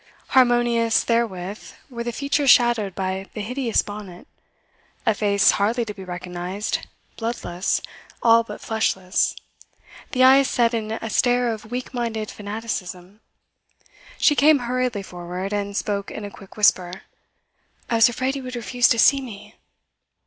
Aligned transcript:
Harmonious 0.29 1.03
therewith 1.03 1.73
were 1.87 2.03
the 2.03 2.11
features 2.11 2.49
shadowed 2.49 2.95
by 2.95 3.27
the 3.35 3.41
hideous 3.41 3.83
bonnet: 3.83 4.27
a 5.05 5.13
face 5.13 5.51
hardly 5.51 5.85
to 5.85 5.93
be 5.93 6.03
recognised, 6.03 6.87
bloodless, 7.17 7.83
all 8.23 8.43
but 8.43 8.59
fleshless, 8.59 9.35
the 10.13 10.23
eyes 10.23 10.49
set 10.49 10.73
in 10.73 10.89
a 10.93 11.09
stare 11.11 11.53
of 11.53 11.69
weak 11.69 11.93
minded 11.93 12.31
fanaticism. 12.31 13.19
She 14.17 14.33
came 14.35 14.57
hurriedly 14.65 15.03
forward, 15.03 15.53
and 15.53 15.77
spoke 15.77 16.09
in 16.09 16.25
a 16.25 16.31
quick 16.31 16.57
whisper. 16.57 17.03
'I 17.87 17.93
was 17.97 18.09
afraid 18.09 18.35
you 18.35 18.41
would 18.41 18.55
refuse 18.55 18.87
to 18.89 18.97
see 18.97 19.21
me. 19.21 19.53